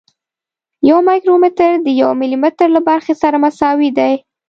یو 0.89 0.99
مایکرومتر 1.09 1.71
د 1.85 1.87
یو 2.01 2.11
ملي 2.19 2.37
متر 2.43 2.67
له 2.75 2.81
برخې 2.87 3.13
سره 3.21 3.35
مساوي 3.43 3.89
دی. 3.97 4.13